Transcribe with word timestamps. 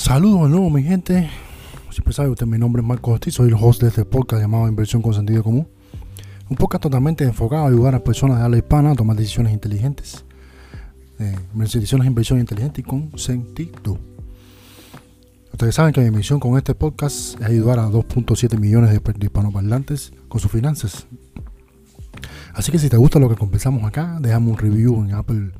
Saludos 0.00 0.44
de 0.44 0.48
nuevo, 0.48 0.70
mi 0.70 0.82
gente. 0.82 1.28
Siempre 1.90 2.14
sabe 2.14 2.30
usted, 2.30 2.46
mi 2.46 2.56
nombre 2.56 2.80
es 2.80 2.88
Marco 2.88 3.10
Ortiz, 3.10 3.34
soy 3.34 3.48
el 3.48 3.54
host 3.54 3.82
de 3.82 3.88
este 3.88 4.06
podcast 4.06 4.40
llamado 4.40 4.66
Inversión 4.66 5.02
con 5.02 5.12
Sentido 5.12 5.42
Común. 5.42 5.68
Un 6.48 6.56
podcast 6.56 6.84
totalmente 6.84 7.22
enfocado 7.24 7.64
a 7.64 7.68
ayudar 7.68 7.94
a 7.94 8.02
personas 8.02 8.38
de 8.38 8.44
habla 8.44 8.56
hispana 8.56 8.92
a 8.92 8.94
tomar 8.94 9.14
decisiones 9.14 9.52
inteligentes. 9.52 10.24
Eh, 11.18 11.36
decisiones 11.52 12.06
de 12.06 12.08
inversión 12.08 12.40
inteligente 12.40 12.80
y 12.80 12.84
con 12.84 13.16
sentido. 13.18 13.98
Ustedes 15.52 15.74
saben 15.74 15.92
que 15.92 16.00
mi 16.00 16.10
misión 16.10 16.40
con 16.40 16.56
este 16.56 16.74
podcast 16.74 17.38
es 17.38 17.46
ayudar 17.46 17.78
a 17.78 17.86
2.7 17.86 18.58
millones 18.58 18.90
de 18.90 19.02
hispanoparlantes 19.20 20.14
con 20.28 20.40
sus 20.40 20.50
finanzas. 20.50 21.06
Así 22.54 22.72
que 22.72 22.78
si 22.78 22.88
te 22.88 22.96
gusta 22.96 23.18
lo 23.18 23.28
que 23.28 23.36
conversamos 23.36 23.84
acá, 23.84 24.16
déjame 24.18 24.50
un 24.50 24.56
review 24.56 25.04
en 25.04 25.12
Apple 25.12 25.52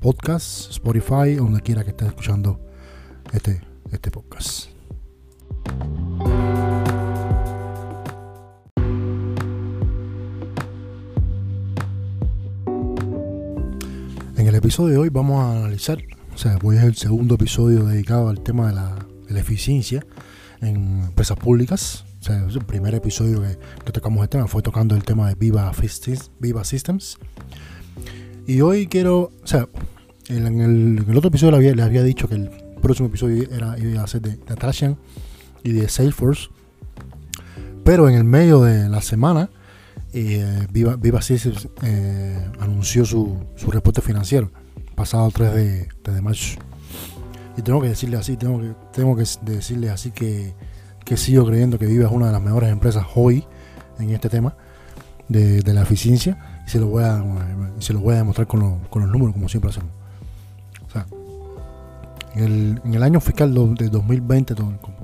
Podcasts, 0.00 0.70
Spotify, 0.70 1.34
donde 1.34 1.60
quiera 1.60 1.84
que 1.84 1.90
estés 1.90 2.08
escuchando 2.08 2.58
este, 3.34 3.60
este 3.92 4.10
podcast. 4.10 4.68
En 14.36 14.46
el 14.48 14.54
episodio 14.54 14.94
de 14.94 14.98
hoy 14.98 15.08
vamos 15.10 15.44
a 15.44 15.58
analizar, 15.58 15.98
o 16.34 16.38
sea, 16.38 16.56
voy 16.62 16.78
a 16.78 16.84
el 16.84 16.96
segundo 16.96 17.34
episodio 17.34 17.84
dedicado 17.84 18.28
al 18.28 18.40
tema 18.40 18.68
de 18.68 18.74
la, 18.74 19.06
eficiencia 19.40 20.04
en 20.60 21.04
empresas 21.04 21.38
públicas. 21.38 22.04
O 22.20 22.24
sea, 22.24 22.44
el 22.44 22.64
primer 22.64 22.94
episodio 22.94 23.42
que, 23.42 23.92
tocamos 23.92 24.22
el 24.22 24.28
tema 24.28 24.46
fue 24.46 24.62
tocando 24.62 24.94
el 24.94 25.04
tema 25.04 25.28
de 25.28 25.34
Viva, 25.34 25.72
Viva 26.38 26.64
Systems. 26.64 27.18
Y 28.46 28.60
hoy 28.60 28.86
quiero, 28.88 29.30
o 29.42 29.46
sea, 29.46 29.68
en 30.28 30.60
el, 30.60 31.16
otro 31.16 31.28
episodio 31.28 31.58
les 31.58 31.70
había, 31.70 31.84
había, 31.84 32.02
dicho 32.02 32.28
que 32.28 32.34
el 32.34 32.61
próximo 32.82 33.08
episodio 33.08 33.48
era, 33.50 33.78
iba 33.78 34.02
a 34.02 34.06
ser 34.06 34.20
de 34.20 34.38
Natasha 34.48 34.96
y 35.62 35.72
de 35.72 35.88
Salesforce. 35.88 36.50
Pero 37.84 38.08
en 38.08 38.14
el 38.14 38.24
medio 38.24 38.60
de 38.60 38.88
la 38.88 39.00
semana, 39.00 39.48
eh, 40.12 40.66
Viva, 40.70 40.96
Viva 40.96 41.20
eh, 41.82 42.50
anunció 42.60 43.04
su, 43.04 43.38
su, 43.56 43.70
reporte 43.70 44.02
financiero 44.02 44.50
pasado 44.94 45.30
3 45.30 45.54
de, 45.54 45.88
de, 46.04 46.20
marzo. 46.20 46.58
Y 47.56 47.62
tengo 47.62 47.80
que 47.80 47.88
decirle 47.88 48.18
así, 48.18 48.36
tengo 48.36 48.60
que, 48.60 48.74
tengo 48.92 49.16
que 49.16 49.24
decirle 49.42 49.90
así 49.90 50.10
que, 50.10 50.54
que 51.04 51.16
sigo 51.16 51.46
creyendo 51.46 51.78
que 51.78 51.86
Viva 51.86 52.06
es 52.06 52.12
una 52.12 52.26
de 52.26 52.32
las 52.32 52.42
mejores 52.42 52.70
empresas 52.70 53.06
hoy 53.14 53.44
en 53.98 54.10
este 54.10 54.28
tema 54.28 54.54
de, 55.28 55.62
de 55.62 55.74
la 55.74 55.82
eficiencia 55.82 56.62
y 56.66 56.70
se 56.70 56.78
lo 56.78 56.88
voy 56.88 57.04
a, 57.04 57.24
se 57.78 57.92
lo 57.92 58.00
voy 58.00 58.14
a 58.14 58.18
demostrar 58.18 58.46
con, 58.46 58.80
con 58.84 59.02
los 59.02 59.10
números 59.10 59.34
como 59.34 59.48
siempre 59.48 59.70
hacemos. 59.70 60.01
En 62.34 62.44
el, 62.44 62.80
el 62.94 63.02
año 63.02 63.20
fiscal 63.20 63.52
de 63.76 63.88
2020 63.88 64.54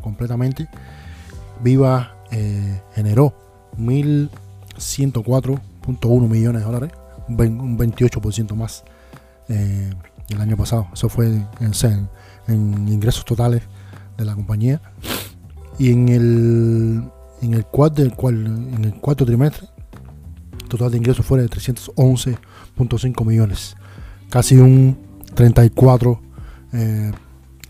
completamente, 0.01 0.69
Viva 1.63 2.17
eh, 2.31 2.81
generó 2.95 3.35
1.104.1 3.79 6.29
millones 6.29 6.63
de 6.63 6.67
dólares, 6.67 6.93
un 7.29 7.79
28% 7.79 8.55
más 8.55 8.85
eh, 9.49 9.91
el 10.29 10.41
año 10.41 10.57
pasado. 10.57 10.89
Eso 10.93 11.09
fue 11.09 11.27
en, 11.27 11.47
en, 12.49 12.89
ingresos 12.89 13.25
totales 13.25 13.63
de 14.17 14.25
la 14.25 14.35
compañía. 14.35 14.81
Y 15.79 15.93
en 15.93 16.09
el, 16.09 17.05
en 17.41 17.55
el, 17.55 17.65
cuarto, 17.67 18.03
en 18.03 18.85
el 18.85 18.95
cuarto 18.95 19.25
trimestre, 19.25 19.69
total 20.69 20.91
de 20.91 20.97
ingresos 20.99 21.25
fue 21.25 21.41
de 21.41 21.49
311.5 21.49 23.25
millones, 23.25 23.77
casi 24.29 24.57
un 24.57 24.99
34 25.35 26.21
eh, 26.73 27.13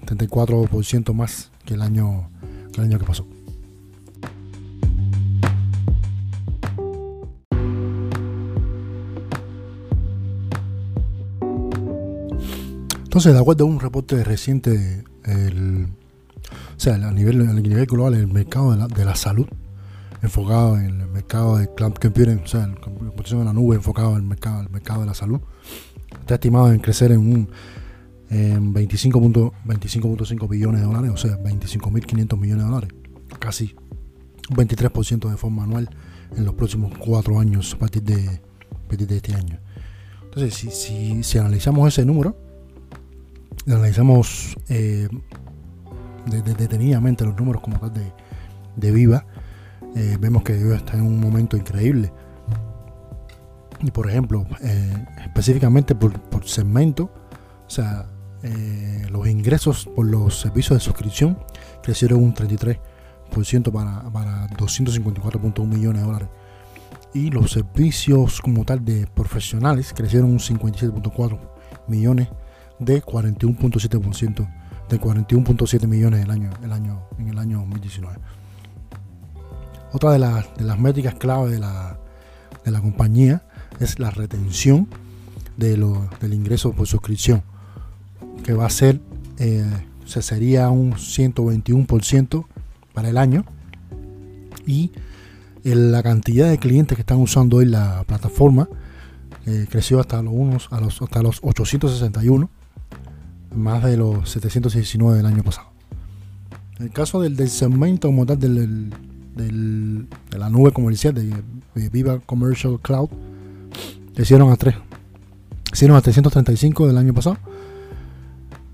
34% 0.06 1.12
más 1.12 1.50
que 1.64 1.74
el 1.74 1.82
año 1.82 2.30
que 2.72 2.80
el 2.80 2.86
año 2.86 2.98
que 2.98 3.04
pasó. 3.04 3.26
Entonces, 13.18 13.32
de 13.32 13.40
acuerdo 13.40 13.64
a 13.64 13.66
un 13.66 13.80
reporte 13.80 14.22
reciente, 14.22 15.02
el, 15.24 15.88
o 16.76 16.80
sea, 16.80 16.94
a 16.94 17.10
nivel, 17.10 17.48
a 17.48 17.52
nivel 17.54 17.86
global, 17.86 18.14
el 18.14 18.28
mercado 18.28 18.72
de 18.72 18.76
la, 18.76 18.86
de 18.86 19.04
la 19.04 19.16
salud, 19.16 19.48
enfocado 20.22 20.78
en 20.78 21.00
el 21.00 21.08
mercado 21.08 21.56
de 21.56 21.72
cloud 21.74 21.94
computing, 21.94 22.42
o 22.44 22.46
sea, 22.46 22.66
la 22.66 22.74
computación 22.76 23.40
en 23.40 23.46
la 23.46 23.52
nube, 23.52 23.76
enfocado 23.76 24.10
en 24.10 24.16
el 24.16 24.22
mercado, 24.22 24.60
el 24.60 24.70
mercado 24.70 25.00
de 25.00 25.06
la 25.06 25.14
salud, 25.14 25.40
está 26.20 26.34
estimado 26.34 26.70
en 26.72 26.80
crecer 26.80 27.10
en 27.10 27.20
un 27.20 27.48
en 28.30 28.74
25.5 28.74 30.48
billones 30.48 30.80
de 30.80 30.86
dólares, 30.86 31.10
o 31.12 31.16
sea, 31.16 31.38
25.500 31.38 32.38
millones 32.38 32.64
de 32.64 32.70
dólares, 32.70 32.90
casi 33.38 33.74
un 34.50 34.56
23% 34.56 35.30
de 35.30 35.36
forma 35.36 35.64
anual 35.64 35.88
en 36.36 36.44
los 36.44 36.54
próximos 36.54 36.92
cuatro 36.98 37.38
años 37.38 37.74
a 37.74 37.78
partir 37.78 38.02
de, 38.02 38.40
de 38.96 39.16
este 39.16 39.34
año. 39.34 39.58
Entonces, 40.24 40.54
si, 40.54 41.22
si, 41.22 41.38
analizamos 41.38 41.88
ese 41.88 42.04
número, 42.04 42.36
analizamos 43.66 44.56
eh, 44.68 45.08
detenidamente 46.26 47.24
los 47.24 47.36
números 47.36 47.62
como 47.62 47.78
tal 47.80 47.92
de, 47.92 48.12
de 48.76 48.92
Viva, 48.92 49.24
eh, 49.96 50.16
vemos 50.20 50.42
que 50.42 50.52
Viva 50.52 50.76
está 50.76 50.94
en 50.94 51.02
un 51.02 51.18
momento 51.18 51.56
increíble. 51.56 52.12
Y 53.80 53.90
por 53.90 54.08
ejemplo, 54.08 54.46
eh, 54.60 55.06
específicamente 55.24 55.94
por, 55.94 56.20
por 56.20 56.46
segmento, 56.46 57.10
o 57.66 57.70
sea, 57.70 58.06
eh, 58.42 59.06
los 59.10 59.26
ingresos 59.26 59.88
por 59.94 60.06
los 60.06 60.38
servicios 60.38 60.78
de 60.78 60.84
suscripción 60.84 61.38
crecieron 61.82 62.22
un 62.22 62.34
33% 62.34 62.78
para, 63.72 64.10
para 64.10 64.48
254.1 64.50 65.66
millones 65.66 66.02
de 66.02 66.06
dólares. 66.06 66.28
Y 67.14 67.30
los 67.30 67.50
servicios 67.50 68.40
como 68.40 68.64
tal 68.64 68.84
de 68.84 69.06
profesionales 69.06 69.92
crecieron 69.94 70.30
un 70.30 70.38
57.4 70.38 71.38
millones 71.88 72.28
de 72.78 73.02
41.7% 73.02 74.48
de 74.88 75.00
41.7 75.00 75.86
millones 75.86 76.24
el 76.24 76.30
año, 76.30 76.50
el 76.62 76.72
año, 76.72 77.08
en 77.18 77.28
el 77.28 77.38
año 77.38 77.58
2019. 77.58 78.18
Otra 79.92 80.12
de, 80.12 80.18
las, 80.18 80.54
de 80.54 80.64
las 80.64 80.78
métricas 80.78 81.14
clave 81.14 81.50
de 81.50 81.58
la, 81.58 81.98
de 82.64 82.70
la 82.70 82.80
compañía 82.80 83.42
es 83.80 83.98
la 83.98 84.10
retención 84.10 84.88
de 85.56 85.76
lo, 85.76 86.08
del 86.20 86.34
ingreso 86.34 86.72
por 86.72 86.86
suscripción 86.86 87.42
que 88.48 88.54
va 88.54 88.64
a 88.64 88.70
ser, 88.70 88.98
eh, 89.36 89.62
se 90.06 90.22
sería 90.22 90.70
un 90.70 90.94
121% 90.94 92.46
para 92.94 93.10
el 93.10 93.18
año. 93.18 93.44
Y 94.66 94.90
la 95.64 96.02
cantidad 96.02 96.48
de 96.48 96.56
clientes 96.56 96.96
que 96.96 97.02
están 97.02 97.18
usando 97.18 97.58
hoy 97.58 97.66
la 97.66 98.04
plataforma 98.04 98.66
eh, 99.44 99.66
creció 99.68 100.00
hasta 100.00 100.22
los, 100.22 100.32
unos, 100.32 100.68
a 100.70 100.80
los, 100.80 101.02
hasta 101.02 101.22
los 101.22 101.40
861, 101.42 102.48
más 103.54 103.84
de 103.84 103.98
los 103.98 104.30
719 104.30 105.18
del 105.18 105.26
año 105.26 105.42
pasado. 105.42 105.68
En 106.78 106.86
el 106.86 106.90
caso 106.90 107.20
del, 107.20 107.36
segmento 107.50 108.08
como 108.08 108.24
tal 108.24 108.40
del, 108.40 108.88
de 109.36 110.38
la 110.38 110.48
nube 110.48 110.72
comercial 110.72 111.12
de, 111.12 111.90
Viva 111.90 112.18
Commercial 112.20 112.80
Cloud, 112.80 113.10
crecieron 114.14 114.50
a 114.50 114.56
3. 114.56 114.74
Hicieron 115.70 115.98
a 115.98 116.00
335 116.00 116.86
del 116.86 116.96
año 116.96 117.12
pasado 117.12 117.36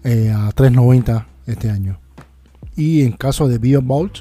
eh, 0.05 0.31
a 0.31 0.51
3.90 0.51 1.27
este 1.47 1.71
año. 1.71 1.99
Y 2.77 3.03
en 3.03 3.13
caso 3.13 3.49
de 3.49 3.59
BioVault, 3.59 4.19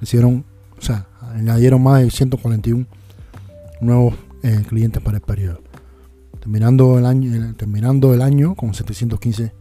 hicieron, 0.00 0.44
o 0.78 0.82
sea, 0.82 1.06
añadieron 1.20 1.82
más 1.82 2.02
de 2.02 2.10
141 2.10 2.86
nuevos 3.80 4.14
eh, 4.42 4.62
clientes 4.68 5.02
para 5.02 5.18
el 5.18 5.22
periodo. 5.22 5.60
Terminando 6.40 6.98
el 6.98 7.06
año, 7.06 7.54
terminando 7.54 8.14
el 8.14 8.22
año 8.22 8.54
con 8.54 8.72
715, 8.72 9.52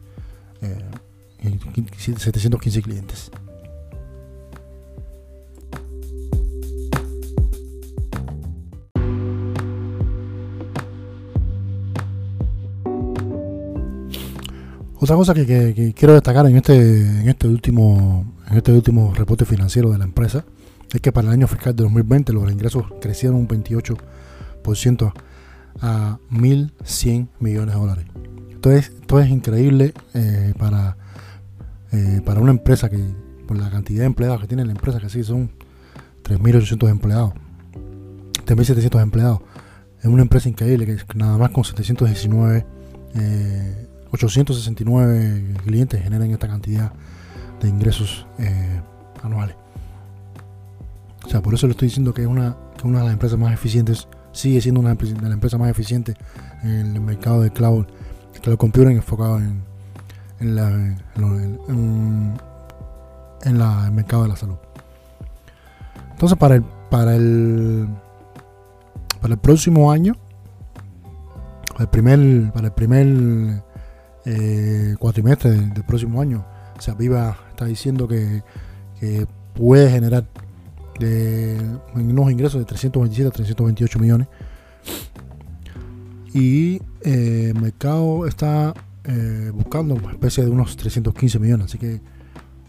715 1.97 2.79
eh, 2.79 2.81
clientes. 2.81 3.31
Otra 15.01 15.15
cosa 15.15 15.33
que, 15.33 15.93
quiero 15.95 16.13
destacar 16.13 16.45
en 16.45 16.57
este, 16.57 16.75
en 17.21 17.29
este 17.29 17.47
último, 17.47 18.33
en 18.49 18.57
este 18.57 18.73
último 18.73 19.13
reporte 19.13 19.45
financiero 19.45 19.91
de 19.91 19.97
la 19.97 20.03
empresa 20.03 20.43
es 20.93 20.99
que 20.99 21.13
para 21.13 21.29
el 21.29 21.33
año 21.35 21.47
fiscal 21.47 21.73
de 21.73 21.83
2020 21.83 22.33
los 22.33 22.51
ingresos 22.51 22.83
crecieron 22.99 23.37
un 23.37 23.47
28% 23.47 25.13
a 25.81 26.19
1.100 26.31 27.27
millones 27.39 27.75
de 27.75 27.79
dólares. 27.79 28.05
Esto 28.61 29.19
es 29.21 29.29
increíble 29.29 29.93
eh, 30.13 30.53
para, 30.57 30.97
eh, 31.93 32.21
para 32.25 32.41
una 32.41 32.51
empresa 32.51 32.89
que, 32.89 32.99
por 33.47 33.57
la 33.57 33.69
cantidad 33.69 34.01
de 34.01 34.07
empleados 34.07 34.41
que 34.41 34.47
tiene 34.47 34.65
la 34.65 34.73
empresa, 34.73 34.99
que 34.99 35.07
sí 35.07 35.23
son 35.23 35.49
3.800 36.23 36.89
empleados, 36.89 37.33
3.700 38.45 39.01
empleados. 39.01 39.39
Es 39.99 40.07
una 40.07 40.23
empresa 40.23 40.49
increíble 40.49 40.85
que 40.85 40.97
nada 41.15 41.37
más 41.37 41.51
con 41.51 41.63
719 41.63 42.65
eh, 43.15 43.88
869 44.11 45.55
clientes 45.63 46.01
generan 46.01 46.31
esta 46.31 46.47
cantidad 46.47 46.91
de 47.61 47.69
ingresos 47.69 48.25
eh, 48.39 48.81
anuales. 49.23 49.55
O 51.25 51.29
sea, 51.29 51.41
por 51.41 51.53
eso 51.53 51.67
le 51.67 51.71
estoy 51.71 51.89
diciendo 51.89 52.13
que 52.13 52.21
es 52.21 52.27
una, 52.27 52.57
que 52.77 52.87
una 52.87 52.99
de 52.99 53.05
las 53.05 53.13
empresas 53.13 53.37
más 53.37 53.53
eficientes, 53.53 54.07
sigue 54.31 54.61
siendo 54.61 54.79
una 54.79 54.95
de 54.95 55.05
las 55.21 55.31
empresas 55.31 55.59
más 55.59 55.69
eficientes 55.69 56.15
en 56.63 56.95
el 56.95 57.01
mercado 57.01 57.41
de 57.41 57.51
cloud, 57.51 57.85
cloud 58.41 58.57
computing 58.57 58.95
enfocado 58.95 59.37
en, 59.37 59.61
en, 60.39 60.55
la, 60.55 60.69
en, 60.69 62.39
el 63.45 63.91
mercado 63.91 64.23
de 64.23 64.29
la 64.29 64.35
salud. 64.35 64.57
Entonces, 66.11 66.37
para 66.37 66.55
el, 66.55 66.63
para 66.89 67.15
el, 67.15 67.87
para 69.21 69.33
el 69.33 69.39
próximo 69.39 69.91
año, 69.91 70.15
para 71.71 71.83
el 71.83 71.89
primer, 71.89 72.51
para 72.51 72.67
el 72.67 72.73
primer 72.73 73.63
eh, 74.31 74.95
cuatrimestre 74.99 75.51
del, 75.51 75.83
próximo 75.83 76.21
año, 76.21 76.45
o 76.77 76.81
sea, 76.81 76.93
Viva 76.93 77.37
está 77.49 77.65
diciendo 77.65 78.07
que, 78.07 78.43
puede 79.53 79.89
generar 79.89 80.25
de 80.99 81.57
unos 81.95 82.31
ingresos 82.31 82.59
de 82.59 82.65
327 82.65 83.27
a 83.27 83.31
328 83.31 83.99
millones. 83.99 84.27
Y 86.33 86.81
eh, 87.01 87.51
el 87.55 87.61
mercado 87.61 88.27
está 88.27 88.73
eh, 89.05 89.51
buscando 89.53 89.95
una 89.95 90.11
especie 90.11 90.43
de 90.43 90.49
unos 90.49 90.77
315 90.77 91.39
millones. 91.39 91.65
Así 91.65 91.77
que, 91.77 92.01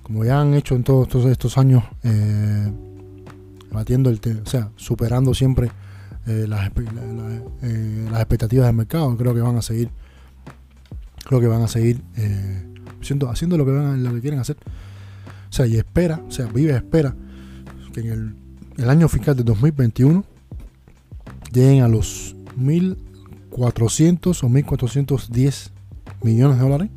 como 0.02 0.24
ya 0.24 0.40
han 0.40 0.54
hecho 0.54 0.74
en 0.74 0.84
todos, 0.84 1.26
estos 1.26 1.58
años, 1.58 1.84
eh, 2.02 2.72
batiendo 3.70 4.10
el, 4.10 4.20
o 4.44 4.48
sea, 4.48 4.70
superando 4.76 5.34
siempre 5.34 5.70
las, 6.26 6.66
expectativas 6.66 8.66
del 8.66 8.76
mercado, 8.76 9.16
creo 9.16 9.34
que 9.34 9.40
van 9.40 9.56
a 9.56 9.62
seguir, 9.62 9.90
creo 11.30 11.40
que 11.40 11.46
van 11.46 11.62
a 11.62 11.68
seguir 11.68 12.02
haciendo, 13.00 13.30
haciendo 13.30 13.56
lo 13.56 13.64
que 13.64 13.70
van, 13.70 14.02
lo 14.02 14.12
que 14.12 14.20
quieren 14.20 14.40
hacer. 14.40 14.56
O 15.48 15.52
sea, 15.52 15.64
y 15.64 15.76
espera, 15.76 16.20
o 16.26 16.30
sea, 16.32 16.46
vive 16.46 16.74
espera 16.74 17.14
que 17.92 18.00
en 18.00 18.36
el, 18.76 18.90
año 18.90 19.08
fiscal 19.08 19.36
de 19.36 19.44
2021 19.44 20.24
lleguen 21.52 21.84
a 21.84 21.88
los 21.88 22.34
1.400 22.58 24.42
o 24.42 24.48
1.410 24.48 25.70
millones 26.22 26.56
de 26.56 26.62
dólares. 26.64 26.90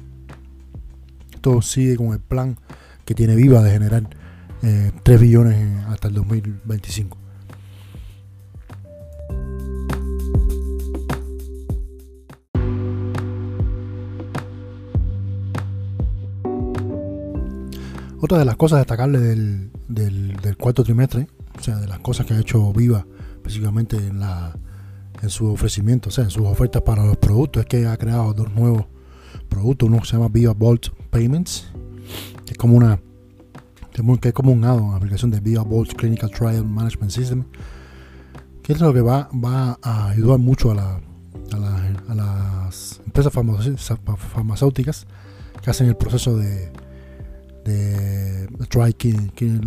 Todo 1.40 1.62
sigue 1.62 1.96
con 1.96 2.14
el 2.14 2.20
plan 2.20 2.58
que 3.06 3.14
tiene 3.14 3.36
Viva 3.36 3.62
de 3.62 3.70
generar 3.70 4.10
3 4.62 4.64
eh, 4.64 5.18
billones 5.22 5.86
hasta 5.90 6.08
el 6.08 6.16
2025. 6.16 7.23
Otra 18.24 18.38
de 18.38 18.46
las 18.46 18.56
cosas 18.56 18.80
destacables 18.80 19.22
del, 19.22 19.70
del, 19.90 20.56
cuarto 20.56 20.86
trimestre, 20.86 21.28
o 21.60 21.62
sea, 21.62 21.76
de 21.76 21.88
las 21.88 22.00
cosas 22.00 22.26
que 22.26 22.34
ha 22.34 22.40
hecho 22.40 22.72
Viva, 22.72 23.06
específicamente 23.36 23.98
en, 23.98 25.30
su 25.30 25.52
ofrecimiento, 25.52 26.08
o 26.08 26.12
sea, 26.14 26.24
en 26.24 26.30
sus 26.30 26.46
ofertas 26.46 26.84
para 26.84 27.06
los 27.06 27.18
productos, 27.18 27.64
es 27.64 27.68
que 27.68 27.86
ha 27.86 27.98
creado 27.98 28.34
dos 28.34 28.50
nuevos 28.54 28.86
productos. 29.50 29.90
Uno 29.90 30.06
se 30.06 30.14
llama 30.14 30.30
Viva 30.30 30.54
Vault 30.54 30.88
Payments, 31.10 31.70
que 32.46 32.54
es 32.54 32.58
como 32.58 32.78
una 32.78 33.02
que 33.92 34.30
es 34.30 34.34
como 34.34 34.54
un 34.54 34.64
add 34.64 34.96
aplicación 34.96 35.30
de 35.30 35.42
Viva 35.42 35.64
Vault 35.64 35.92
Clinical 35.94 36.32
Trial 36.32 36.64
Management 36.64 37.12
System, 37.12 37.44
que 38.62 38.72
es 38.72 38.80
lo 38.80 38.94
que 38.94 39.02
va, 39.02 39.28
a 39.82 40.08
ayudar 40.08 40.40
mucho 40.40 40.72
a, 40.72 41.02
las 42.16 43.02
empresas 43.06 43.34
farmacéuticas 43.34 45.08
que 45.62 45.70
hacen 45.70 45.88
el 45.88 45.98
proceso 45.98 46.38
de 46.38 46.72
de 47.64 48.48
try 48.70 48.96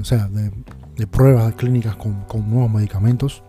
o 0.01 0.05
sea, 0.05 0.29
de, 0.29 1.07
pruebas 1.07 1.55
clínicas 1.55 1.97
con, 1.97 2.51
nuevos 2.51 2.71
medicamentos. 2.71 3.43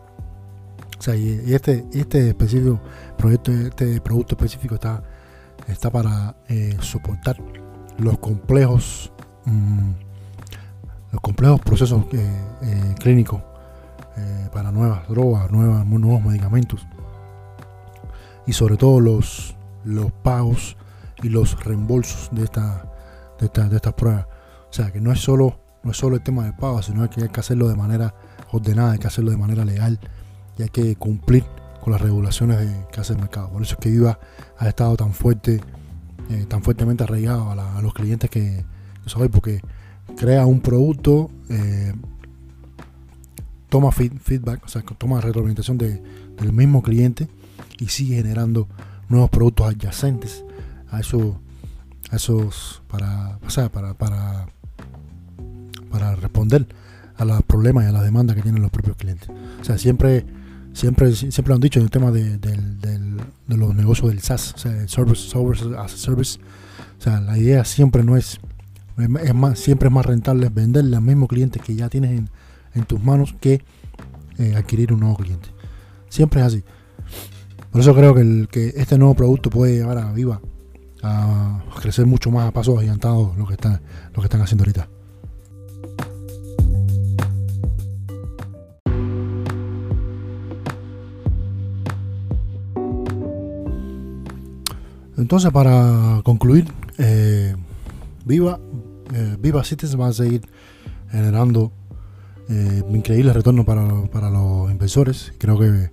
O 0.98 1.02
sea, 1.02 1.16
y, 1.16 1.54
este, 1.54 1.86
este 1.94 2.30
específico 2.30 2.80
proyecto, 3.18 3.52
este 3.52 4.02
producto 4.02 4.36
específico 4.36 4.76
está, 4.76 5.04
está 5.68 5.90
para 5.90 6.36
eh, 6.50 6.76
soportar 6.82 7.38
los 7.98 8.18
complejos, 8.20 9.12
mm, 9.46 9.92
los 11.12 11.22
complejos 11.22 11.62
procesos 11.62 12.04
eh, 12.14 12.30
eh, 12.62 12.96
clínicos 13.00 13.42
para 14.52 14.72
nuevas 14.72 15.08
drogas, 15.08 15.52
nuevas, 15.52 15.86
nuevos 15.86 16.24
medicamentos 16.24 16.88
y 18.48 18.54
sobre 18.54 18.78
todo 18.78 19.00
los, 19.00 19.56
los 19.84 20.12
pagos 20.12 20.76
y 21.22 21.30
los 21.30 21.64
reembolsos 21.64 22.30
de, 22.32 22.46
esta, 22.46 22.92
de, 23.40 23.70
de 23.70 23.76
estas 23.76 23.94
pruebas. 23.94 24.26
O 24.70 24.74
sea, 24.74 24.92
que 24.92 25.02
no 25.02 25.12
es 25.12 25.20
solo, 25.20 25.60
no 25.84 25.92
es 25.92 25.98
solo 25.98 26.16
el 26.16 26.24
tema 26.24 26.44
del 26.44 26.54
pago, 26.54 26.82
sino 26.82 27.10
que 27.10 27.24
hay 27.24 27.30
que 27.30 27.40
hacerlo 27.40 27.68
de 27.68 27.76
manera 27.76 28.14
ordenada, 28.52 28.94
hay 28.94 29.00
que 29.00 29.08
hacerlo 29.08 29.32
de 29.32 29.38
manera 29.38 29.66
legal 29.66 30.00
y 30.58 30.64
hay 30.64 30.70
que 30.70 30.96
cumplir 30.96 31.46
con 31.82 31.94
las 31.94 32.02
regulaciones 32.02 32.58
que 32.92 33.00
hace 33.00 33.14
el 33.14 33.20
mercado. 33.20 33.50
Por 33.50 33.62
eso 33.62 33.76
es 33.76 33.80
que 33.80 33.90
Viva 33.90 34.20
ha 34.58 34.68
estado 34.68 34.98
tan 34.98 35.14
fuerte, 35.14 35.62
eh, 36.30 36.46
tan 36.48 36.62
fuertemente 36.64 37.04
arraigado 37.04 37.52
a, 37.52 37.82
los 37.82 37.94
clientes 37.94 38.30
que, 38.30 38.66
que 39.06 39.30
porque 39.30 39.62
crea 40.18 40.46
un 40.46 40.60
producto, 40.60 41.32
eh, 41.50 41.94
toma 43.70 43.92
feedback, 43.92 44.64
o 44.66 44.68
sea, 44.68 44.82
toma 44.82 45.22
retroalimentación 45.22 45.78
de, 45.78 46.02
del 46.38 46.54
mismo 46.54 46.82
cliente 46.82 47.28
y 47.80 47.88
sigue 47.88 48.16
generando 48.16 48.68
nuevos 49.10 49.30
productos 49.30 49.68
adyacentes 49.68 50.44
a 50.90 51.00
esos, 51.00 51.36
a 52.12 52.16
esos 52.16 52.82
para, 52.88 53.40
o 53.46 53.50
sea, 53.50 53.72
para 53.72 54.48
para 55.98 56.16
responder 56.16 56.68
a 57.18 57.26
los 57.26 57.42
problemas 57.42 57.86
y 57.86 57.88
a 57.88 57.92
las 57.92 58.04
demandas 58.04 58.36
que 58.36 58.44
tienen 58.44 58.62
los 58.62 58.70
propios 58.70 58.96
clientes. 58.98 59.28
O 59.60 59.64
sea, 59.64 59.80
siempre, 59.80 60.26
siempre, 60.74 61.12
siempre 61.16 61.48
lo 61.48 61.56
han 61.56 61.62
dicho 61.62 61.80
en 61.80 61.86
el 61.86 61.92
tema 61.92 62.12
de, 62.12 62.38
los 63.48 63.76
negocios 63.76 64.10
del 64.10 64.20
SaaS, 64.22 64.54
o 64.54 64.58
sea, 64.60 64.80
el 64.80 64.88
service, 64.88 65.28
service 65.28 65.66
as 65.76 65.94
a 65.94 65.98
service. 65.98 66.40
O 67.00 67.02
sea, 67.02 67.20
la 67.20 67.38
idea 67.38 67.66
siempre 67.66 68.04
no 68.04 68.16
es, 68.16 68.40
es 69.24 69.34
más, 69.34 69.58
siempre 69.58 69.88
es 69.88 69.94
más 69.94 70.06
rentable 70.06 70.50
venderle 70.50 70.96
al 70.96 71.02
mismo 71.02 71.28
cliente 71.28 71.60
que 71.60 71.76
ya 71.76 71.90
tienes 71.90 72.22
en, 72.76 72.86
tus 72.86 73.04
manos 73.04 73.34
que 73.42 73.64
eh, 74.38 74.54
adquirir 74.56 74.94
un 74.94 75.00
nuevo 75.00 75.18
cliente. 75.18 75.50
Siempre 76.10 76.42
es 76.42 76.48
así. 76.48 76.64
Por 77.72 77.82
eso 77.82 77.96
creo 77.96 78.14
que, 78.14 78.48
que 78.52 78.74
este 78.76 79.00
nuevo 79.00 79.16
producto 79.16 79.50
puede 79.50 79.78
llevar 79.78 79.98
a 79.98 80.14
Viva 80.14 80.40
a 81.02 81.64
crecer 81.82 82.06
mucho 82.06 82.30
más 82.30 82.48
a 82.48 82.52
pasos 82.52 82.78
agigantados 82.78 83.36
lo 83.36 83.48
que, 83.48 83.54
está, 83.54 83.82
lo 84.14 84.22
que 84.22 84.26
están 84.26 84.42
haciendo 84.42 84.64
ahorita. 84.64 84.90
Entonces, 95.28 95.52
para 95.52 96.22
concluir, 96.24 96.72
eh, 96.98 97.54
Viva, 98.24 98.62
eh, 99.14 99.36
Viva 99.38 99.62
Cities 99.66 100.00
va 100.00 100.08
a 100.08 100.14
seguir 100.14 100.48
generando 101.12 101.74
eh, 102.48 102.82
increíbles 102.90 103.36
retornos 103.36 103.66
para, 103.66 104.30
los 104.30 104.72
inversores. 104.72 105.34
Creo 105.38 105.60
que, 105.60 105.92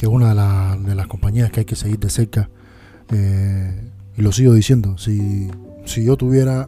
es 0.00 0.08
una 0.08 0.30
de, 0.76 0.94
las 0.96 1.06
compañías 1.06 1.52
que 1.52 1.60
hay 1.60 1.64
que 1.66 1.76
seguir 1.76 2.00
de 2.00 2.10
cerca. 2.10 2.50
y 3.12 4.20
lo 4.20 4.32
sigo 4.32 4.52
diciendo. 4.52 4.98
Si, 4.98 5.48
yo 6.02 6.16
tuviera, 6.16 6.66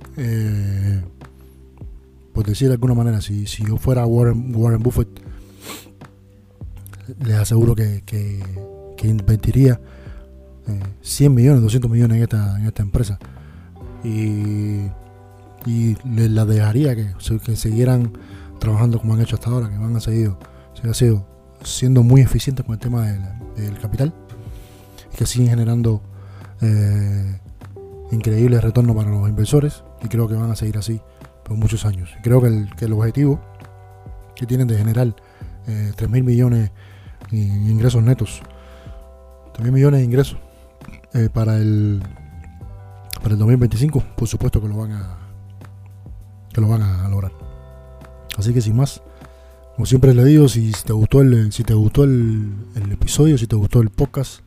por 2.33 2.47
decir 2.47 2.69
de 2.69 2.75
alguna 2.75 2.95
manera, 2.95 3.21
si, 3.21 3.45
yo 3.45 3.77
fuera 3.77 4.07
Warren, 4.07 4.83
Buffett, 4.83 5.09
les 7.25 7.37
aseguro 7.37 7.75
que, 7.75 8.03
que 8.05 9.09
invertiría 9.09 9.81
100 11.01 11.35
millones, 11.35 11.63
200 11.63 11.91
millones 11.91 12.17
en 12.19 12.23
esta, 12.23 12.59
en 12.59 12.67
esta 12.67 12.83
empresa. 12.83 13.19
Y, 14.05 14.87
y 15.67 15.97
les 16.05 16.31
la 16.31 16.45
dejaría 16.45 16.95
que, 16.95 17.13
que 17.45 17.57
siguieran 17.57 18.13
trabajando 18.59 19.01
como 19.01 19.15
han 19.15 19.21
hecho 19.21 19.37
hasta 19.37 19.51
ahora, 19.51 19.69
que 19.69 19.79
van 19.79 19.97
a 19.97 20.01
seguir, 20.01 20.33
se 20.81 20.89
ha 20.89 20.95
sido 20.95 21.27
siendo 21.63 22.03
muy 22.03 22.21
eficientes 22.21 22.65
con 22.65 22.75
el 22.75 22.81
tema 22.81 23.07
del, 23.07 23.79
capital 23.81 24.13
y 25.13 25.17
que 25.17 25.27
siguen 25.27 25.49
generando 25.49 26.01
eh, 26.61 27.39
increíbles 28.11 28.63
retornos 28.63 28.97
para 28.97 29.11
los 29.11 29.29
inversores 29.29 29.85
y 30.03 30.09
creo 30.09 30.27
que 30.27 30.35
van 30.35 30.51
a 30.51 30.57
seguir 30.57 30.79
así 30.79 31.01
por 31.45 31.57
muchos 31.57 31.85
años. 31.85 32.11
Creo 32.23 32.41
que 32.41 32.49
el, 32.49 32.75
que 32.77 32.85
el 32.87 32.93
objetivo 32.93 33.41
que 34.35 34.47
tienen 34.47 34.69
de 34.69 34.77
generar 34.77 35.15
eh, 35.67 35.93
3 35.95 36.11
mil 36.11 36.25
millones 36.25 36.71
de 37.31 37.39
ingresos 37.39 38.03
netos, 38.03 38.43
3 39.55 39.65
mil 39.65 39.73
millones 39.73 40.01
de 40.01 40.05
ingresos 40.05 40.39
eh, 41.15 41.29
para 41.33 41.57
el 41.57 42.03
para 43.23 43.35
el 43.35 43.39
2025, 43.39 44.03
por 44.17 44.27
supuesto 44.27 44.61
que 44.61 44.69
lo 44.69 44.77
van 44.77 44.93
a 44.93 45.19
que 46.53 46.61
lo 46.61 46.69
van 46.69 46.83
a 46.83 47.09
lograr. 47.09 47.33
Así 48.37 48.53
que 48.53 48.61
sin 48.61 48.77
más, 48.77 49.03
como 49.77 49.87
siempre 49.87 50.15
le 50.15 50.25
digo, 50.25 50.49
si 50.49 50.73
te 50.85 50.93
gustó 50.93 51.21
el, 51.21 51.53
si 51.53 51.65
te 51.65 51.75
gustó 51.75 52.05
el, 52.05 52.55
episodio, 52.91 53.39
si 53.39 53.47
te 53.47 53.57
gustó 53.57 53.81
el 53.81 53.91
podcast, 53.91 54.41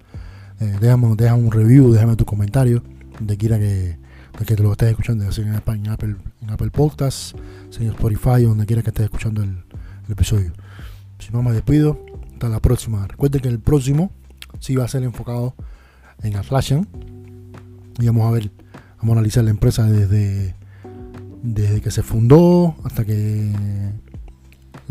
eh, 0.59 0.77
déjame, 0.79 1.07
un 1.07 1.51
review, 1.51 1.91
déjame 1.91 2.15
tu 2.15 2.25
comentario, 2.25 2.83
donde 3.17 3.37
quiera 3.37 3.57
que, 3.57 3.97
que 4.43 4.55
lo 4.57 4.71
estés 4.71 4.89
escuchando, 4.89 5.23
en, 5.23 5.31
en 5.31 5.89
Apple, 5.89 6.15
en 6.41 6.49
Apple 6.49 6.69
Podcasts, 6.71 7.33
en 7.79 7.87
Spotify, 7.87 8.43
donde 8.43 8.65
quiera 8.65 8.81
que 8.81 8.89
estés 8.89 9.05
escuchando 9.05 9.43
el, 9.43 9.63
episodio. 10.09 10.53
Si 11.17 11.31
no 11.31 11.41
me 11.41 11.51
despido, 11.51 11.99
hasta 12.33 12.47
la 12.49 12.59
próxima. 12.59 13.07
Recuerden 13.07 13.41
que 13.41 13.47
el 13.47 13.59
próximo 13.59 14.11
sí 14.59 14.75
va 14.75 14.83
a 14.83 14.87
ser 14.87 15.03
enfocado 15.03 15.55
en 16.21 16.35
Atlassian. 16.35 16.87
Y 17.99 18.05
vamos 18.05 18.27
a 18.27 18.31
ver, 18.31 18.51
vamos 18.97 19.15
a 19.15 19.19
analizar 19.19 19.43
la 19.43 19.49
empresa 19.49 19.89
desde, 19.89 20.53
desde 21.41 21.81
que 21.81 21.89
se 21.89 22.03
fundó 22.03 22.75
hasta 22.83 23.03
que 23.03 23.51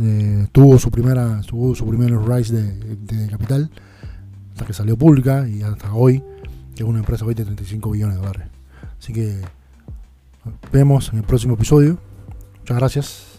eh, 0.00 0.48
tuvo 0.50 0.78
su 0.78 0.90
primera 0.90 1.40
tuvo 1.42 1.72
su 1.76 1.86
primer 1.86 2.10
rise 2.18 2.54
de, 2.54 3.28
capital 3.28 3.70
hasta 4.50 4.66
que 4.66 4.72
salió 4.72 4.96
pública 4.96 5.46
y 5.46 5.62
hasta 5.62 5.94
hoy 5.94 6.20
que 6.74 6.82
es 6.82 6.88
una 6.88 6.98
empresa 6.98 7.24
hoy 7.24 7.34
de 7.34 7.44
35 7.44 7.92
billones 7.92 8.16
de 8.16 8.20
dólares 8.20 8.53
así 9.04 9.12
que 9.12 9.38
vemos 10.72 11.10
en 11.12 11.18
el 11.18 11.24
próximo 11.24 11.54
episodio. 11.54 11.98
Muchas 12.60 12.76
gracias 12.78 13.33